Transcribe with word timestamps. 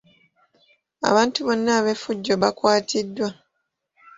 Abantu 1.09 1.39
bonna 1.47 1.71
ab'effujjo 1.79 2.33
baakwatiddwa. 2.41 3.29